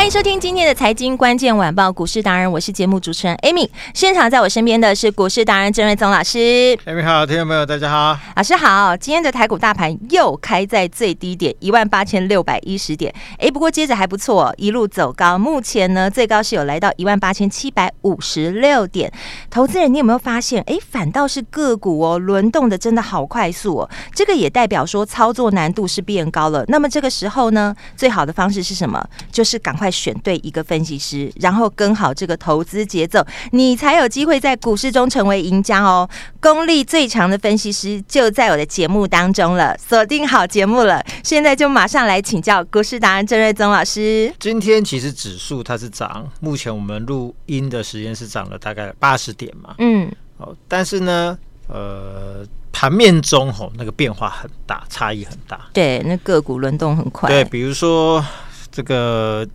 [0.00, 3.68] 欢迎收听今天的财经关键晚报股市达人，我是节目主持人 Amy。
[3.92, 6.38] 现场在我身边的是股市达人郑瑞宗老师。
[6.86, 8.96] Amy 好，听众朋友大家好，老师好。
[8.96, 19.12] 今天的台股大盘又开在最低点一万八千六百一十点，哎，不过接着还不错，一路走高，目前呢最高是有来到一万八千七百五十六点。
[19.50, 20.62] 投资人，你有没有发现？
[20.62, 23.90] 哎，反倒是个股哦，轮动的真的好快速哦。
[24.14, 26.64] 这个也代表说操作难度是变高了。
[26.68, 29.06] 那么这个时候呢，最好的方式是什么？
[29.30, 29.89] 就是赶快。
[29.90, 36.08] 选对一个分析师，然后跟好这个投资节奏，你才有机会在股市中成为赢家哦。
[36.40, 41.04] 功力最强的分析师就在我的节目当中了，锁定好节目了。
[41.22, 44.32] 现在就马上来请教股市达人郑瑞宗老师。
[44.38, 49.74] 今天其实指数它是涨，目前我们录音的时间是涨了大概八十点嘛。
[49.78, 51.38] 嗯，哦，但是呢，
[51.68, 55.68] 呃，盘面中吼那个变化很大，差异很大。
[55.72, 57.28] 对，那个股轮动很快。
[57.28, 58.24] 对，比如说
[58.70, 59.46] 这个。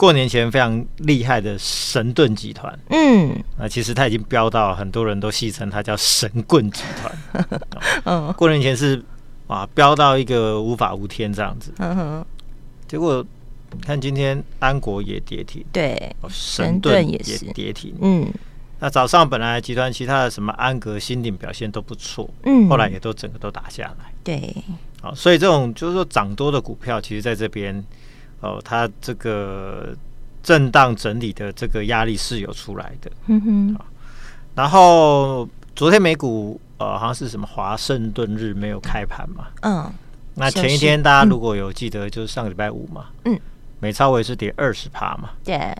[0.00, 7.50] 过年前非常厉害的神盾集团，嗯，那其实它已经飙到很多人都戏称它叫神棍集团。
[8.06, 9.04] 嗯，过年前是
[9.46, 11.70] 啊，飙到一个无法无天这样子。
[11.76, 12.26] 嗯哼，
[12.88, 13.22] 结果
[13.82, 17.94] 看今天安国也跌停，对，神盾也是跌停。
[18.00, 18.26] 嗯，
[18.78, 24.10] 那早上本来集团其他的什么安格、新鼎表现都不错，嗯，后来也都整个都打下来。
[24.24, 24.64] 对，
[25.02, 27.84] 好，所以这种就是说涨多的股票，其实在这边。
[28.40, 29.94] 哦，它这个
[30.42, 33.76] 震荡整理的这个压力是有出来的，嗯哼。
[34.54, 39.92] 然后昨天美股呃好像是什么华盛顿日没有开盘嘛，嗯。
[40.34, 43.38] 那前一天大家如果有记得，就是上个礼拜五嘛，嗯。
[43.78, 45.74] 美超维是跌二十趴嘛，对。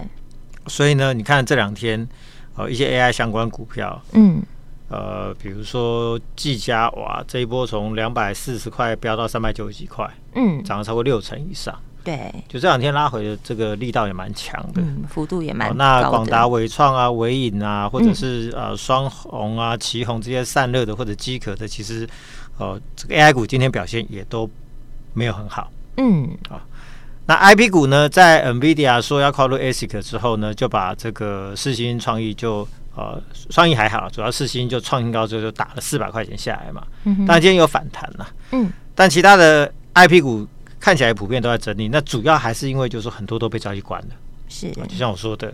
[0.66, 2.06] 所以呢，你看这两天
[2.56, 4.43] 呃一些 AI 相关股票，嗯，
[4.88, 11.78] 呃，比如说技嘉，哇，这一波从两百四十块飙到三百九十几块，嗯，涨了超过六成以上。
[12.03, 15.77] 对，就这两天拉回的这个力道也蛮强的，嗯，幅度也蛮。
[15.77, 22.09] 那广达、伟创啊、伟影啊，或者是呃双红啊、奇鋐这些散热的或者机壳的，其实
[22.59, 24.49] 呃这个 AI 股今天表现也都
[25.12, 25.71] 没有很好。
[25.99, 26.65] 嗯，啊，
[27.27, 36.82] 那 IP 股呢，在 NVIDIA 说要跨入 ASIC 之后呢，就把这个四星创意就呃创意还好，主要四星就创新高之后就打了四百块钱下来嘛。
[37.05, 38.28] 嗯，但今天有反弹了。
[38.53, 40.47] 嗯，但其他的 IP 股。
[40.80, 44.08] 看起来普遍都在整理，那主要还是因为就是说很多都被抓去关了，
[44.48, 45.52] 是，就像我说的，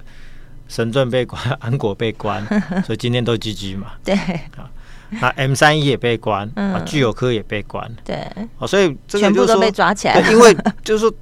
[0.69, 2.47] 神盾被关， 安国被关，
[2.87, 4.70] 所以今天都 GG 嘛，对，啊，
[5.10, 8.25] 那 M 三一也被关，啊，聚友科也被关，对，
[8.59, 11.12] 哦，所以全部都被抓起来，因为就是说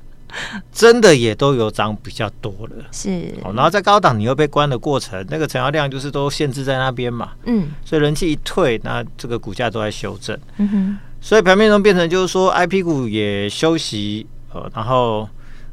[0.70, 10.98] 真的也都有涨比较多了，是，哦，然后在高档你又被关的过程，那个成交量就是都限制在那边嘛，嗯，所以人气一退，那这个股价都在修正，嗯哼。
[11.24, 15.26] 所以盘面中变成就是说，I P 股也休息，呃，然后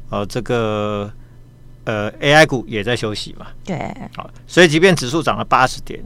[0.08, 1.12] 呃，这个
[1.84, 3.48] 呃 A I 股也在休息嘛。
[3.62, 3.76] 对。
[4.16, 6.02] 好，所以即便指数涨了八十点，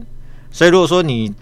[0.51, 1.33] 所以如果说你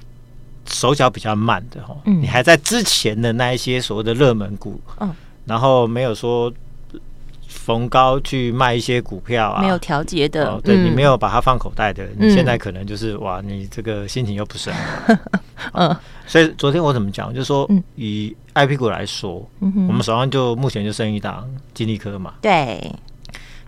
[0.68, 5.12] 手脚比较慢的哈，嗯，你还在之前的那一些所谓的热门股，嗯，
[5.46, 6.54] 然后没有说。
[7.66, 14.78] 逢高去卖一些股票啊，没有调节的，哦、对、嗯、你没有把它放口袋的，你现在可能就是、嗯、哇，你这个心情又不是很
[15.18, 15.40] 好。
[15.74, 21.44] 嗯，所以昨天我怎么讲，就是说以 IP 股来说，嗯、我们手上就目前就剩一档
[21.74, 22.36] 金利科嘛。
[22.40, 22.80] 对。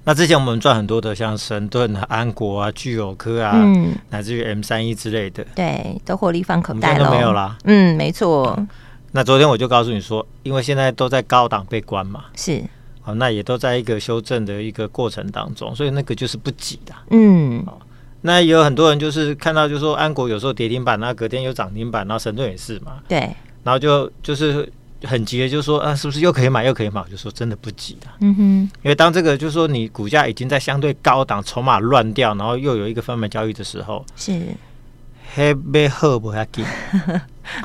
[0.03, 7.57] 那之前我们赚很多的，像神盾啊、安国啊、聚友科啊，嗯，乃至于 M 三一之类的，对，都获利放口袋了，都没有啦。
[7.63, 8.69] 嗯，没错、嗯。
[9.11, 12.63] 那昨天我就告诉你说，因为现在都在高档被关嘛，是。
[13.07, 16.93] 哦，那也都在一个修正的一个过程当中，所以那个就是不急的。
[17.09, 17.79] 嗯，哦，
[18.21, 22.99] 那也有很多人就是看到，就是说安国有时候跌停板，那隔天有涨停板，然后神盾也是嘛。
[23.07, 23.19] 对，
[23.63, 24.69] 然后就就是
[25.03, 26.99] 很急的，就说啊，是不是又可以买，又可以买？
[26.99, 28.07] 我就说真的不急的。
[28.19, 28.43] 嗯哼，
[28.83, 34.33] 因为当这个就是说你股价已经在相对高档，筹码乱掉，然后又有一个分盘交易的时候，是
[35.37, 36.33] 黑背后不？
[36.33, 36.65] 要紧，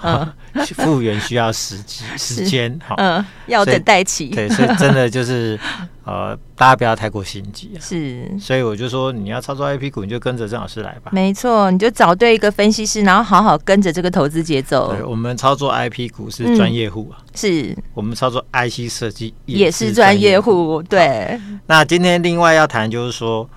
[0.77, 5.59] 复原需要时机 时间，好，嗯，要等待期，对，所以真的就是
[6.05, 7.81] 呃， 大家不要太过心急啊。
[7.81, 11.11] 是，所以我就说，你要操作 IP 股，你就跟着郑老师来吧。
[11.13, 14.93] 没错，你就找对一个分析师，然后好好跟着这个投资节奏。
[14.95, 17.75] 对，我们操作 IP 股是专业户啊，是。
[17.95, 20.83] 我们操作 IC 设计也是专业户。
[20.83, 23.49] 对，那今天另外要谈就是说，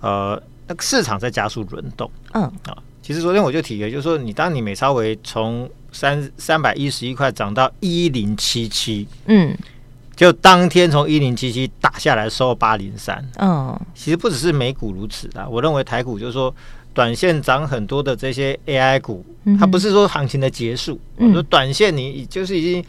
[0.00, 2.44] 呃，那个市场在加速轮动，嗯。
[2.68, 2.78] 啊。
[3.06, 9.56] 其实昨天我就提了，就是说，你当你美超微从三三百一十一块涨到一零七七，嗯，
[10.16, 16.52] 就当天从一零七七打下来收八零三，嗯，其实不只是美股如此啦，我认为台股就是说，
[16.92, 19.24] 短线涨很多的这些 AI 股，
[19.56, 22.84] 它不是说行情的结束，我说短线你就是已经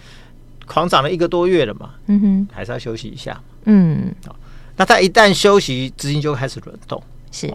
[0.66, 4.12] 狂涨了一个多月了嘛，嗯哼，还是要休息一下，嗯，
[4.78, 7.00] 那它一旦休息，资金就开始轮动，
[7.32, 7.54] 是，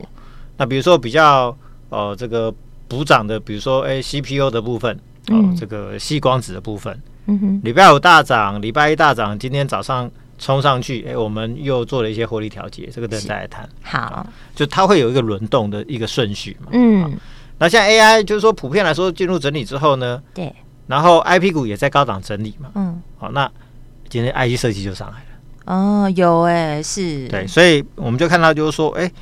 [0.58, 1.56] 那比如说比较。
[1.92, 2.52] 哦，这个
[2.88, 4.98] 补涨的，比如说，哎，CPU 的部分，
[5.28, 13.68] 哦，这个细光子的部分，嗯哼，礼拜五大涨，礼拜一大涨，今天早上冲上去，哎，我们又做了一些获利调节，这个等待来谈。
[13.82, 16.68] 好，就它会有一个轮动的一个顺序嘛。
[16.72, 17.12] 嗯，
[17.58, 20.50] 那像 AI，就是说普遍来说进入整理之后呢，对，
[20.86, 22.70] 然后 IP 股也在高档整理嘛。
[22.74, 23.50] 嗯，好，那
[24.08, 25.76] 今天 IC 设计就上来了。
[25.76, 27.28] 哦，有哎，是。
[27.28, 29.12] 对，所以我们就看到就是说，哎，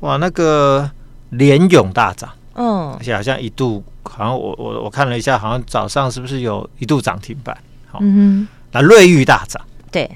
[0.00, 0.90] 哇，那个。
[1.30, 7.56] 联勇大涨，嗯，而且好像一度，好像我我我看了一下，好像早上是不是有一度涨停板？
[7.90, 10.08] 好，嗯，那瑞昱大涨，对，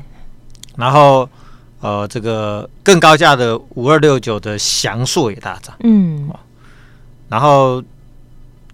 [0.76, 1.28] 然后
[1.80, 6.30] 呃，这个更高价的五二六九的翔硕也大涨，嗯，
[7.28, 7.82] 然后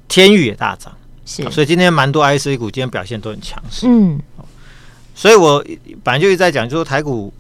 [0.09, 0.93] 天宇也大涨，
[1.25, 4.21] 是，所以今天蛮多 IC 股今天表现都很强势，嗯，
[5.15, 5.65] 所以我
[6.03, 7.33] 本来就一直在讲，就是台股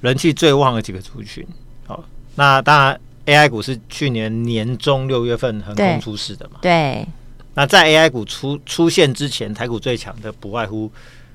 [0.00, 1.46] 人气最旺的几个族群，
[1.86, 2.02] 好，
[2.34, 3.00] 那当然。
[3.26, 6.58] AI 股是去年年中六月份横空出世的嘛？
[6.62, 7.06] 对。
[7.54, 10.90] 那在 AI 股出出现之前，台股最强的不外乎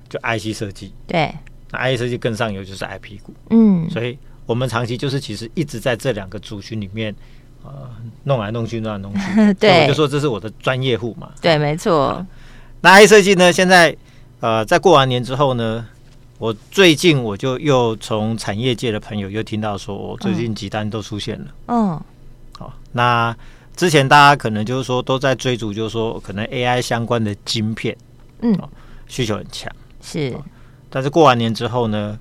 [0.10, 0.94] 就 IC 设计。
[1.06, 1.34] 对。
[1.72, 3.34] 那 IC 设计更上游就是 IP 股。
[3.50, 3.90] 嗯。
[3.90, 7.14] 所以我们长期就是其实一直在这两个族群里面，
[7.64, 7.90] 呃，
[8.24, 9.54] 弄来弄去，弄来弄去。
[9.60, 9.84] 对。
[9.84, 11.32] 我就说这是我的专业户嘛。
[11.42, 12.26] 对，没错。
[12.82, 13.52] 那 IC 设计呢？
[13.52, 13.96] 现在
[14.40, 15.86] 呃，在过完年之后呢？
[16.38, 21.46] 我最近我就又从产业界的朋友又听到说，我最近几单都出现了。
[21.68, 22.02] 嗯，
[22.58, 23.36] 好，那
[23.76, 27.96] 之前大家可能就是说都在追逐，就是说可能 AI 相关的晶片，
[28.42, 28.58] 嗯，
[29.08, 29.72] 需求很强。
[30.02, 30.38] 是，
[30.90, 32.20] 但是过完年之后呢，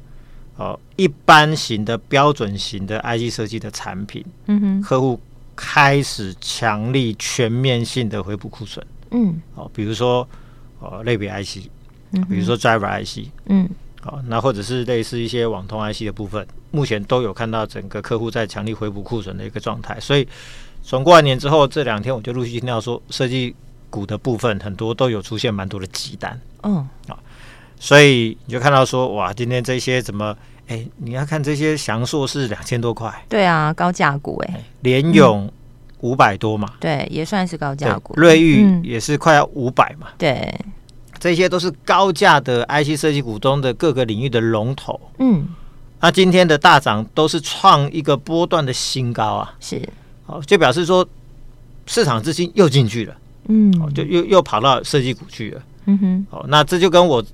[0.57, 5.19] 哦，一般型的标准型的 IG 设计的产品，嗯哼，客户
[5.57, 8.85] 开始强力全面性的回补库存。
[9.11, 10.27] 嗯，哦，比如说
[10.79, 11.69] 哦类别 IC，
[12.13, 13.69] 嗯，比如说 Driver IC，嗯。
[14.05, 19.99] 好，那或者是类似一些网通 IC 的部分，目前都有看到整个客户在强力回补库存的一个状态。
[19.99, 20.29] 所以
[20.83, 23.57] 从过完年之后，这两天我就陆续听到说，设计
[23.89, 26.39] 股的部分很多都有出现蛮多的急单。
[26.65, 27.17] 嗯，啊，
[27.81, 30.37] 所以你就看到说，哇，今天这些怎么？
[30.67, 35.51] 哎、欸，你要看这些翔硕是两千多块，对啊，高价股哎、欸，联咏
[36.01, 38.15] 五百多嘛，对，也算是高价股。
[38.17, 40.55] 瑞昱也是快要五百嘛，对。
[41.25, 45.49] 这些都是高价的 IC 设计股中的各个领域的龙头，嗯，
[45.99, 49.81] 那今天的大涨都是创一个波段的新高啊，是，
[50.27, 51.09] 好，就表示说
[51.87, 53.17] 市场资金又进去了，
[53.49, 57.25] 嗯，就又又跑到设计股去了，嗯哼，好，那这就跟我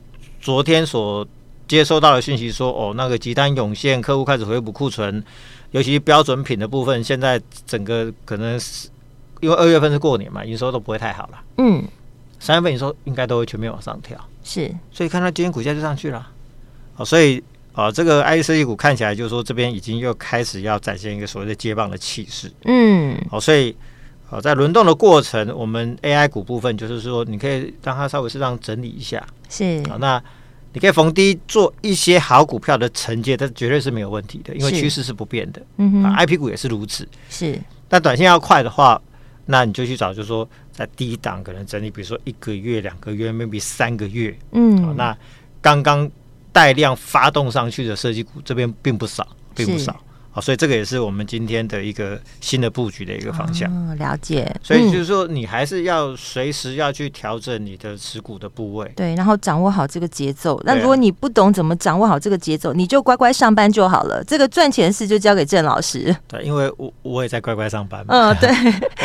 [0.41, 1.27] 昨天所
[1.67, 5.21] 接收到的讯息说，哦，那个集单涌现，客户开始回补库存，
[5.73, 8.89] 尤其标准品的部分，现在整个可能是
[9.41, 11.83] 因为二月份是过年嘛，营收都不会太好了，嗯。
[12.41, 16.27] 三月份你说应该都会全面往上跳，是，所以看到今天股价就上去了，
[16.95, 17.41] 好，所以
[17.75, 23.77] 啊，这个 IC 设计股看起来就是说这边已经又开始要展现一个所谓的接棒的气势，嗯，好，所以
[24.27, 30.21] 好在轮动的过程，我们 AI 股部分就是说你可以让它稍微适当整理一下，是，好，那
[30.73, 38.99] 你可以逢低做一些好股票的承接，但绝对是没有问题的，因为趋势是不变的，嗯哼，IP 股也是如此，是，但短线要快的话。
[39.51, 45.17] 那你就去找，就是说在低档可能整理，比如说一个月、两个月，maybe 三个月，嗯，那
[45.61, 46.09] 刚刚
[46.53, 50.01] 带量发动上去的设计股这边并不少，并不少，
[50.33, 53.69] 好，所以这个也是我们今天的一个新的布局的一个方向。
[53.71, 54.55] 嗯，了解。
[54.63, 60.61] 所以就是说，你还是要随时要去调整你的持股的部位，对，然后掌握好这个节奏。
[60.65, 64.23] 那如果你不懂怎么掌握好这个节奏，你就乖乖上班就好了。
[64.25, 66.15] 这个赚钱事就交给郑老师。
[66.29, 68.31] 对，因为我我也在乖乖上班嘛。
[68.31, 68.51] 嗯， 对。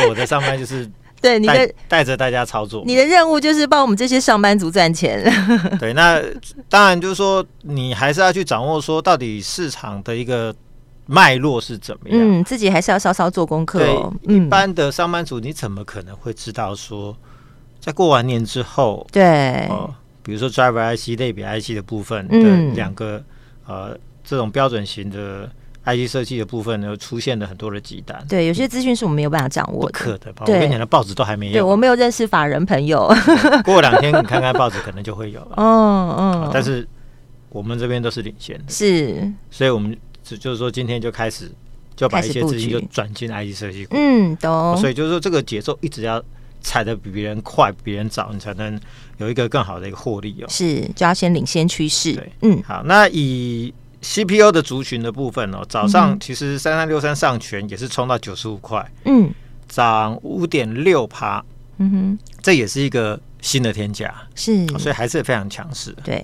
[0.08, 0.88] 我的上班就是
[1.22, 5.24] 对你的带着大家操作，你的任务就是帮我们这些上班族赚钱。
[5.80, 6.22] 对，那
[6.70, 10.54] 当然就是说，你还是要去掌握说，到底市场的一个
[11.08, 12.20] 脉络是怎么样？
[12.20, 14.14] 嗯，自己还是要稍稍做功课哦。
[14.26, 17.16] 对，一般的上班族你怎么可能会知道说，
[17.80, 19.94] 在过完年之后，对哦，
[20.24, 23.24] 比如说 Driver IC 类别 IC 的部分的两个、
[23.68, 25.48] 嗯、呃这种标准型的
[25.84, 28.26] IC 设计的部分呢，出现了很多的急单。
[28.28, 30.34] 对，有些资讯是我们没有办法掌握的，不可的。
[30.40, 31.54] 我跟你讲的报纸都还没有。
[31.54, 33.08] 对，我没有认识法人朋友。
[33.64, 35.54] 过两天你看看报纸，可能就会有了。
[35.62, 36.88] 嗯嗯，但是
[37.50, 39.96] 我们这边都是领先的，是，所以我们
[40.26, 41.50] 就就是说今天就开始。
[41.96, 44.76] 就把一些资金就转进 IT 设计股，嗯，懂。
[44.76, 46.22] 所以就是说，这个节奏一直要
[46.60, 48.78] 踩的比别人快、比别人早，你才能
[49.18, 50.46] 有一个更好的一个获利哦。
[50.50, 52.12] 是，就要先领先趋势。
[52.12, 52.84] 对，嗯，好。
[52.84, 59.32] 那以 CPU 的族群的部分哦，早上其实三三六三上权也是冲到九十五块，嗯，
[59.70, 61.42] 涨五点六趴，
[61.78, 65.96] 嗯哼，这也是一个新的天价，是，所以还是非常强势。
[66.04, 66.22] 对。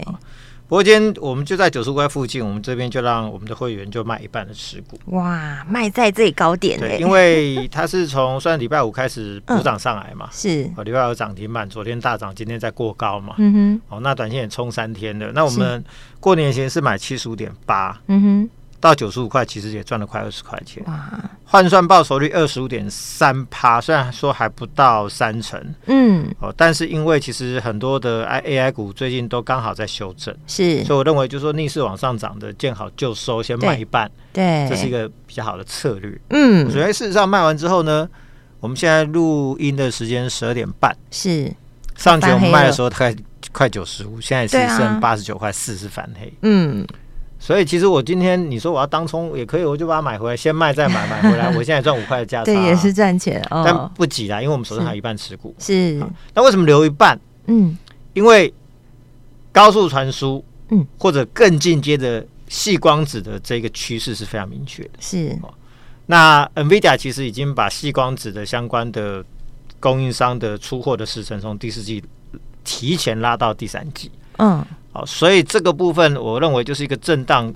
[0.71, 4.97] 不过今天我们就在九十块附近，我们这边就让我们的会员就卖一半的持股。
[5.07, 10.71] 哇，卖在最高点对，因为它是从算礼拜五开始 补涨上来嘛，嗯、是。
[10.77, 15.83] 哦，礼拜五涨停板，昨天大涨，今天在过高嘛，嗯哼，哦，那短线也冲三天的，那我们
[16.21, 18.49] 过年前是买七十五点八，嗯哼。
[18.81, 20.83] 到九十五块，其实也赚了快二十块钱。
[20.87, 21.09] 哇！
[21.45, 36.19] 换算报酬率二十五点三趴，虽然说还不到三成，嗯，哦，但是因为其实很多的 I A I 股最近都刚好在修正，是，所以我认为就是说逆势往上涨的，见好就收，先卖一半，对，这是一个比较好的策略。
[36.29, 38.07] 嗯，所以事实上卖完之后呢，
[38.61, 41.51] 我们现在录音的时间十二点半，是。
[41.97, 43.15] 上去我们卖的时候大概
[43.51, 46.87] 快九十五，现在是剩八十九块四是反黑，嗯。
[47.43, 55.55] 所以其实我今天你说我要当冲也可以，我就把它买回来，先卖再买，买回来， 我现在赚五块的价差，啊，对，也是赚钱，哦，但不急啦，因为我们手上还有一半持股。
[55.57, 55.99] 是，
[56.35, 57.19] 那为什么留一半？
[57.47, 57.75] 嗯，
[58.13, 58.53] 因为
[59.51, 64.91] 高速传输，嗯，或者更进阶的细光子的这个趋势是非常明确的。
[64.99, 65.35] 是，
[66.05, 69.25] 那 NVIDIA 其实已经把细光子的相关的
[69.79, 72.03] 供应商的出货的时程从第四季
[72.63, 74.11] 提前拉到第三季。
[74.37, 74.63] 嗯。
[74.93, 77.53] 好，所以这个部分我认为就是一个震荡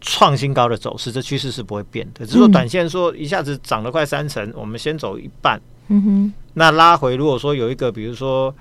[0.00, 2.24] 创新高的走势，这趋势是不会变的。
[2.24, 5.60] 只是说短线说一下子涨了快三成，我们先走一半。
[5.88, 8.54] 嗯哼，那拉回如果说有一个比如说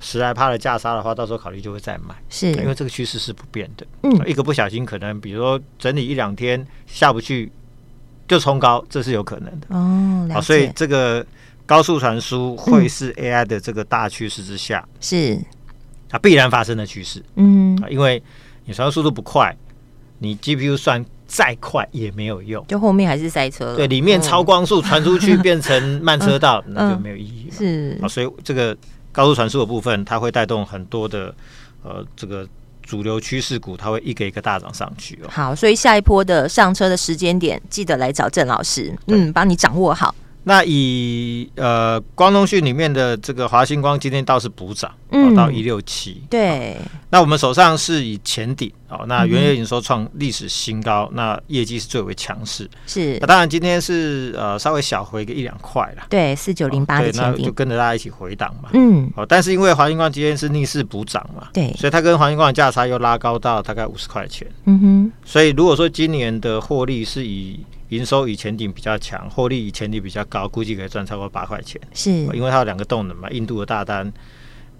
[0.00, 2.14] 十来趴的价差的话，到时候考虑就会再买。
[2.28, 3.86] 是，因为这个趋势是不变的。
[4.02, 7.52] 嗯，一个不小心可能比如说整理一两天下不去
[8.26, 9.66] 就冲高，这是有可能的。
[9.68, 11.24] 哦，好，所以这个
[11.66, 14.86] 高速传输会是 AI 的这个大趋势之下。
[15.00, 15.38] 是。
[16.12, 18.22] 它必然发生的趋势，嗯，因为
[18.66, 19.56] 你传输速度不快，
[20.18, 23.74] 你 GPU 算再快也没有用，就后面还是塞车。
[23.74, 27.48] 对，里面超光速传出去 变成慢车道，那就没有意义。
[27.50, 28.76] 是啊，所以这个
[29.10, 31.34] 高速传输的部分，它会带动很多的
[31.82, 32.46] 呃这个
[32.82, 35.28] 主流趋势股，它会一个一个大涨上去哦。
[35.30, 40.14] 好，所以下一波的上车的时间点，记得来找郑老师，嗯，帮你掌握好。
[40.44, 46.22] 那以呃光通讯里面的这个华星光今天倒是补涨，嗯，到一六七。
[46.28, 46.76] 对，
[47.10, 52.68] 那我们手上是以前顶哦，那元月营收创历史新高，嗯、那业绩是最为强势。
[52.86, 56.06] 是，那当然今天是呃稍微小回个一两块了。
[56.10, 58.70] 对，四九零八的前就跟着大家一起回档嘛。
[58.72, 64.46] 嗯，哦，但是因为华星光今天是逆势补涨嘛，对，所以它跟华星光的价差又拉高到大概五十块钱。
[64.64, 67.60] 嗯哼，所以如果说今年的获利是以
[67.92, 71.78] 营收与前顶比较强，获利与前顶比较高，估计可以赚超过八块钱。
[71.92, 74.10] 是，因为它有两个动能嘛，印度的大单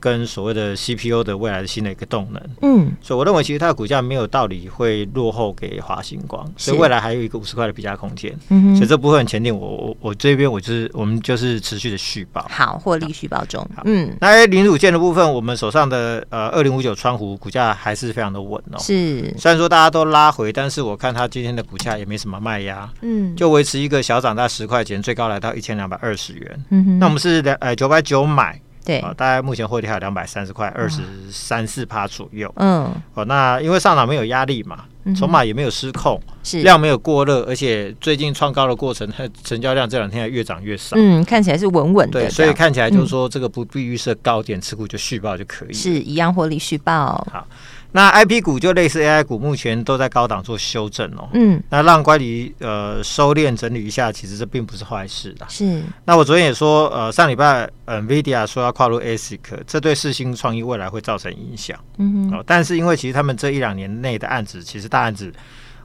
[0.03, 2.43] 跟所谓的 CPU 的未来的新的一个动能。
[2.63, 8.37] 嗯，所以我认为其实它的股价没有道理会落后给华星光，所以未来还有一个五十块的比价空间。
[8.49, 13.65] 嗯，所以这部分前顶我我我这边我就是我们就是持续的续报，好，获利续报中。
[13.85, 18.79] 嗯，那零组件的部分，我们手上的呃二零五九川湖股价还是非常的稳哦。
[18.81, 22.91] 是，虽然说大家都拉回，但是我看它今天的股价也没什么卖压。
[23.03, 26.65] 嗯，就维持一个小涨，大概十块钱，最高来到一千两百二十元。
[26.71, 28.61] 嗯哼，那我们是两呃九百九买。
[28.85, 32.53] 对，大概目前获利还有两百三十块，二十三四趴左右。
[32.57, 34.85] 嗯，哦，那因为上涨没有压力嘛，
[35.17, 40.97] 筹码也没有失控，是量没有过热，而且最近创高的过程，它成交量这两天还越涨越少。
[40.97, 42.21] 嗯，看起来是稳稳的。
[42.21, 45.73] 对，所以看起来就是说这个不必预设高点，持股就续报就可以。
[45.73, 47.27] 是一样获利续报。
[47.33, 47.47] 好。
[47.95, 51.29] 那 I P 股就类似 A I 股，目前都在高档做修正哦。
[51.35, 55.45] 嗯，那让乖离呃收敛整理一下，其实这并不是坏事的。
[55.51, 55.83] 是。
[56.07, 61.79] 那我昨天也说，呃，上礼拜 NVIDIA 说要跨入 ASIC，这对世芯创意未来会造成影响。
[61.99, 62.39] 嗯哼。
[62.39, 65.31] 哦，但是因为其实他们这一两年内的案子，其实大案子，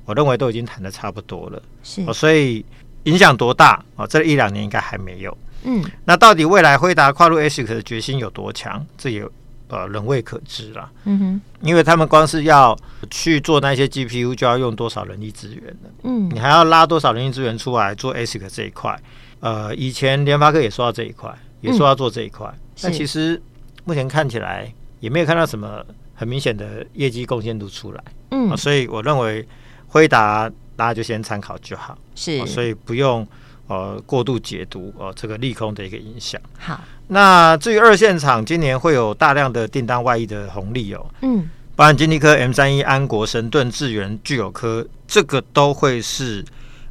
[0.05, 1.61] 我认为都已经谈的差不多了。
[1.83, 2.01] 是。
[2.07, 2.65] 哦，所以
[3.03, 3.83] 影响多大？
[3.97, 5.37] 哦，这一两年应该还没有。
[5.63, 5.83] 嗯。
[6.05, 8.85] 那到底未来辉达跨入 ASIC 的决心有多强？
[8.97, 9.27] 这也。
[9.69, 10.91] 呃人未可知啦。
[11.05, 12.77] 嗯哼，因为他们光是要
[13.09, 15.89] 去做那些 GPU，就要用多少人力资源的。
[16.03, 18.99] 嗯，你还要拉多少人力资源出来做 ASIC 这一块？
[19.39, 23.41] 呃，以前联发科也说到这一块，也说要做这一块，但其实
[23.85, 28.03] 目前看起来也没有看到什么很明显的业绩贡献度出来。
[28.31, 29.47] 嗯，所以我认为
[29.87, 31.97] 辉达大家就先参考就好。
[32.15, 33.27] 是，所以不用。
[33.69, 36.39] 呃，过度解读呃，这个利空的一个影响。
[36.57, 41.05] 好，那至于二线厂，今年会有大量的订单外溢的红利哦。
[41.21, 46.41] 嗯，包含金立科、M 三一、安国、神盾、智源、聚友科，这个都会是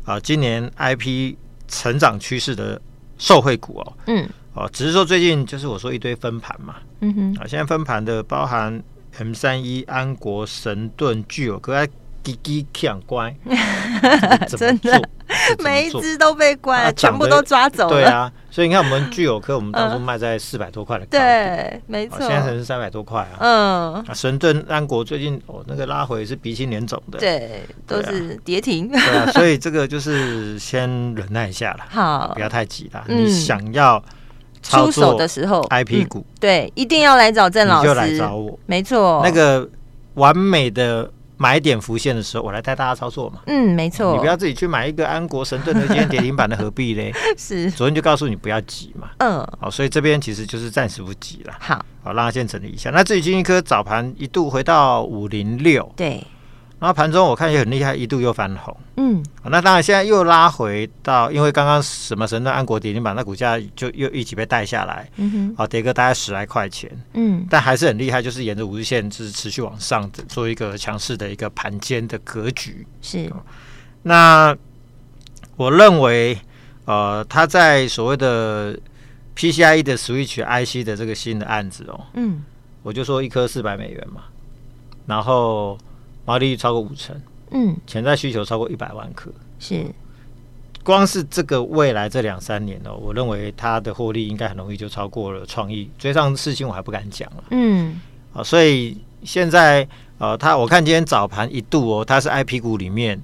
[0.05, 1.35] 啊、呃，今年 IP
[1.69, 2.81] 成长趋势的
[3.19, 3.93] 受惠股哦。
[4.07, 6.77] 嗯，哦，只是说最近就是我说一堆分盘嘛。
[7.01, 8.83] 嗯哼，啊，现在分盘的包含
[9.19, 11.87] M 三一、安国、神盾、聚友科。
[12.27, 13.33] 滴滴抢乖，
[14.59, 15.01] 真的
[15.63, 17.91] 每一只都被关了，全部都抓走了。
[17.95, 23.37] 对啊，所以你看我们聚友科，我们当初卖在四百多块的，对，没错，现在才是三百多块啊。
[23.39, 28.89] 嗯，神盾安国最近哦，那个拉回是鼻青脸肿的，对，都是跌停。
[28.89, 33.05] 对啊，所以这个就是先忍耐一下了， 好，不要太急了。
[33.09, 34.03] 你想要
[34.63, 39.69] 出手的时候，IP 股，对，一定要来找郑老师，就来找我，没错，那个
[40.15, 41.11] 完美的。
[41.37, 43.41] 买点浮现的时候，我来带大家操作嘛。
[43.47, 44.13] 嗯，没错。
[44.15, 47.13] 你不要自己去买一个安国神盾的今天跌停板的，何必嘞？
[47.37, 47.71] 是。
[47.71, 49.11] 昨天就告诉你不要急嘛。
[49.19, 49.47] 嗯。
[49.61, 51.55] 好，所以这边其实就是暂时不急了。
[51.59, 52.91] 好，好，让它先整理一下。
[52.91, 55.93] 那至于金一科早盘一度回到五零六。
[55.97, 56.23] 对。
[56.79, 58.77] 然后盘中我看也很厉害，一度又翻红。
[58.99, 65.09] 嗯，那当然现在又拉回到，因为刚刚什么神盾安国跌停板，那股价就又一起被带下来。
[65.17, 66.91] 嗯哼，啊，跌个大概十来块钱。
[67.15, 72.87] 嗯，但还是很厉害，就是沿着五日线就是持续往上的做一个强势的一个盘间的格局。
[73.01, 73.33] 是，
[74.03, 74.55] 那
[75.57, 76.39] 我认为，
[76.85, 78.79] 呃，他在所谓的
[79.35, 82.45] PCIe 的 Switch IC 的这个新的案子哦，嗯，
[82.83, 84.25] 我就说一颗四百美元嘛，
[85.07, 85.79] 然后。
[86.27, 87.19] 毛利率超过五成，
[87.53, 89.87] 嗯，潜在需求超过一百万颗，是，
[90.85, 97.99] 光是这个未来这两三年哦，我认为它的获利应该很容易就超过了创意，追上事情我还不敢讲了，嗯，
[98.35, 103.19] 啊，所以现在呃，它我看今天早盘一度哦，它是 IP 股里面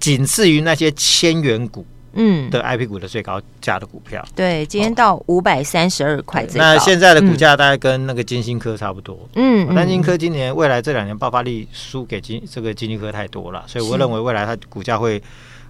[0.00, 1.86] 仅次于那些千元股。
[2.12, 6.46] 嗯，的 IP 股的最高价的股票，对，今天到五百三十二块。
[6.54, 9.28] 那现在的股价大概跟那个金星科差不多。
[9.34, 15.22] 嗯，但金科今年未来这两年爆发力输给金这个金星科太多了，所以我认为未来它股价会。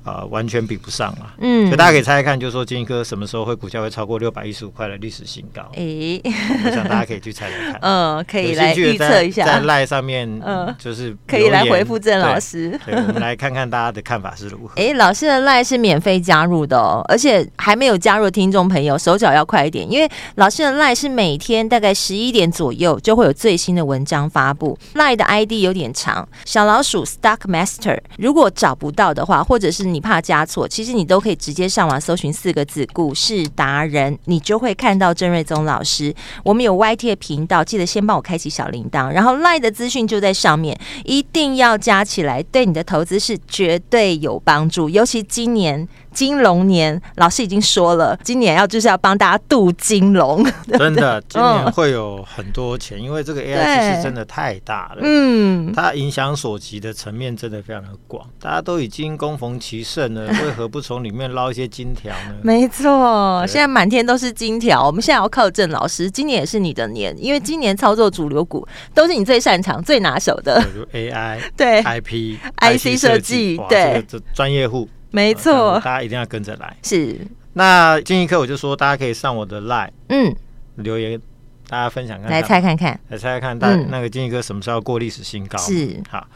[0.03, 1.35] 啊，完全比不上了。
[1.39, 5.63] 嗯，所以大家可以猜猜看，就是说金立科什么时候会股价会超过六百一十五块的历史新高？
[5.75, 6.21] 诶，
[6.65, 7.79] 我想大家可以去猜猜看。
[7.83, 12.79] 嗯，可以来预测一下，在赖上面，嗯，就是可以来回复郑老师。
[12.85, 14.75] 对，我们来看看大家的看法是如何。
[14.81, 24.79] 诶，老师的赖是免费加入的哦，而且还没有加入的听众朋友，手脚要快一点，因为老师的赖是每天大概十一点左右就会有最新的文章发布。
[24.95, 36.14] 赖的 ID 有点长，小老鼠 Stock Master，如果找不到的话，或者是你怕加错，其实你都可以直接上网搜寻四个字“股市达人”，你就会看到郑瑞宗老师。
[36.44, 45.88] 我们有 YT 的频道，记得先帮我开启小铃铛，然后 LINE 的资讯就在上面，一定要加起来，对你的投资是绝对有帮助，尤其今年。
[46.11, 62.35] 金龙年，老师已经说了，今年要就是要帮大家渡金龙，真的， 今年会有很多钱，嗯、因为这个 AI 其实真的太大了，嗯，它影响所及的层面真的非常的广，大家都已经攻逢其盛了， 为何不从里面捞一些金条呢？
[62.43, 74.88] 没错，现在满天都是金条，我们现在要靠郑老师，今年也是你的年，因为今年操作主流股都是你最擅长、最拿手的，比如 AI，对，IP、IC 设计，对，这专业户。
[75.11, 76.77] 没错，大家一定要跟着来。
[76.83, 77.19] 是，
[77.55, 80.35] 那金立科我就说，大家可以上我的 line，嗯，
[80.77, 81.19] 留言，
[81.67, 85.57] 大家分享看看，来猜看看，来猜猜看，大那个金立科什么时候过历史新高？
[85.57, 86.27] 是，好，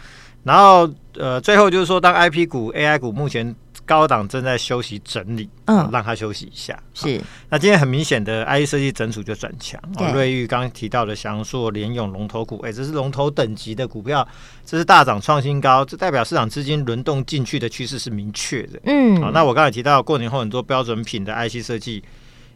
[0.44, 3.54] 然后呃，最后就是说，当 IP 股、AI 股目前。
[3.84, 6.80] 高档正在休息整理，嗯，让它休息一下。
[6.94, 9.78] 是，那今天很明显的 IC 设计整组就转强。
[10.14, 14.26] 瑞昱刚刚提到的翔硕、联咏龙头股，哎，这是龙头等级的股票，
[14.64, 18.80] 这是大涨创新高，这代表市场资金轮动进去的趋势是明确的。
[18.84, 22.00] 嗯，好，那我刚才提到过年后很多标准品的 IC 设计，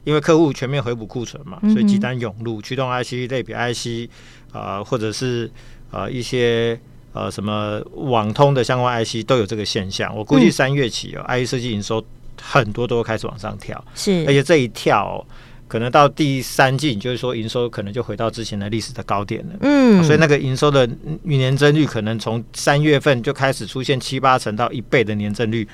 [0.05, 4.09] 因为客户全面回补库存嘛，所以急单涌入，驱动 IC 类比 IC
[4.53, 5.51] 啊、呃，或者是
[5.91, 6.81] 呃一些。
[7.17, 10.15] 呃，什么网通的相关 IC 都有这个现象。
[10.15, 12.05] 我估计三月起哦，IC 设计营收
[12.41, 15.27] 很多都会开始往上跳，是，而且这一跳，
[15.67, 19.55] 可能到第三季，就是说营收可能就回到之前的历史的高点了。
[19.63, 20.87] 嗯，所以那个营收的
[21.23, 25.67] 年增率可能从三月份就开始出现七八成到一倍的年增率。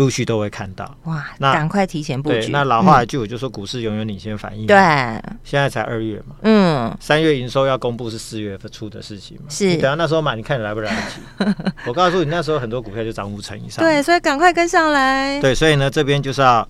[0.00, 2.48] 陆续都会看到哇，那赶快提前布局。
[2.50, 4.66] 那老话一句，我就说股市永远领先反应。
[4.66, 4.74] 对，
[5.44, 9.44] 现在才二月嘛，嗯，嗯，三月营收要公布是四月份出的事情嘛？
[9.50, 11.70] 是，等到那时候买，你看你来不来得及？
[11.84, 13.84] 我告诉你，那时候很多股票就涨五成以上。
[13.84, 15.38] 对，所以赶快跟上来。
[15.42, 16.66] 对，所以呢，这边就是要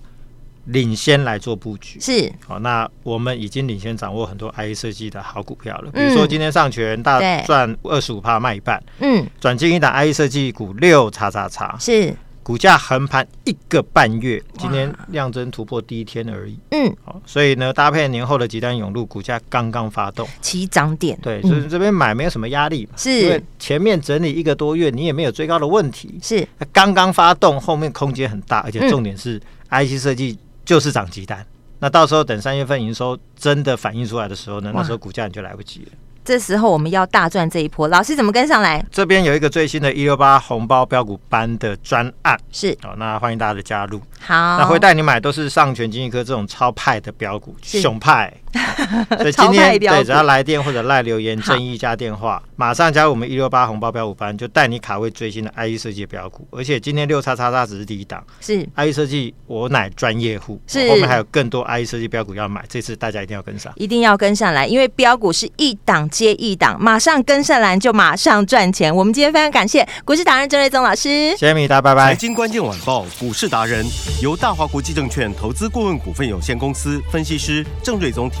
[0.65, 2.01] 领先来做布局。
[2.01, 5.91] 是，好，那我们已经领先掌握很多 IE 设计的好股票了。
[5.91, 12.13] 比如说今天上权大赚二十五趴卖一半，嗯，转进一档 IE 设计股六叉叉叉是。
[12.51, 16.59] 股价横盘一个半月，今天量增突破第一天而已。
[16.71, 21.17] 嗯，好，所以呢，搭配年后的急单涌入，股价刚刚发动，起涨点。
[21.21, 26.19] 对，所以这边买没有什么压力嘛，是因为前面整理一个多月，你也没有追高的问题。
[26.21, 31.45] 是，刚刚发动，后面空间很大，而且重点是 IC 设计就是涨急单。
[31.79, 35.91] 那到时候等三月份营收真的反映出来的时候呢，那时候股价你就来不及了。
[36.23, 38.83] 这时候我们要大赚这一波，老师怎么跟上来？
[38.91, 43.99] 这边有一个最新的“一六八”红包标股班的专案，是哦，那欢迎大家的加入。
[44.19, 48.31] 好，那会带你买都是上权、金一科这种超派的标股，熊派。
[49.17, 56.47] 所以今天对，只要来电或者赖留言，正义加电话，马上加入我们一六八红包标股班，就带你卡位最新的 IE 设计标股。
[56.51, 58.67] 而且今天六叉叉叉只是第一档，是。
[58.75, 60.89] IE 设计，我乃专业户，是。
[60.89, 68.93] 后面还有更多 IE 设计标股要买，这次大家一定要跟上，一定要跟上来，因为标股是一档接一档，马上跟上来就马上赚钱。
[68.93, 72.07] 我们今天非常感谢股市达人郑瑞宗老师，谢谢米达，拜拜。
[72.07, 73.85] 财经关键晚报股市达人
[74.21, 78.40] 由大华国际证券投资顾问股份有限公司分析师郑瑞宗提